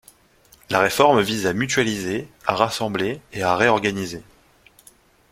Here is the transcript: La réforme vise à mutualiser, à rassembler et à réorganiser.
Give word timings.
La 0.71 0.79
réforme 0.79 1.21
vise 1.21 1.45
à 1.45 1.53
mutualiser, 1.53 2.27
à 2.47 2.55
rassembler 2.55 3.21
et 3.33 3.43
à 3.43 3.55
réorganiser. 3.55 4.23